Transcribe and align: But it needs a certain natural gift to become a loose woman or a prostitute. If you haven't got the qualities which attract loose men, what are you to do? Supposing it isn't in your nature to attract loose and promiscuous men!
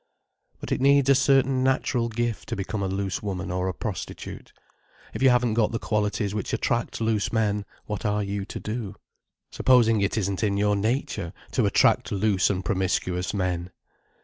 But 0.59 0.71
it 0.71 0.81
needs 0.81 1.11
a 1.11 1.13
certain 1.13 1.63
natural 1.63 2.09
gift 2.09 2.49
to 2.49 2.55
become 2.55 2.81
a 2.81 2.87
loose 2.87 3.21
woman 3.21 3.51
or 3.51 3.67
a 3.67 3.73
prostitute. 3.75 4.51
If 5.13 5.21
you 5.21 5.29
haven't 5.29 5.53
got 5.53 5.71
the 5.73 5.77
qualities 5.77 6.33
which 6.33 6.53
attract 6.53 7.01
loose 7.01 7.31
men, 7.31 7.65
what 7.85 8.03
are 8.03 8.23
you 8.23 8.43
to 8.45 8.59
do? 8.59 8.95
Supposing 9.51 10.01
it 10.01 10.17
isn't 10.17 10.43
in 10.43 10.57
your 10.57 10.75
nature 10.75 11.33
to 11.51 11.67
attract 11.67 12.11
loose 12.11 12.49
and 12.49 12.65
promiscuous 12.65 13.31
men! 13.31 13.69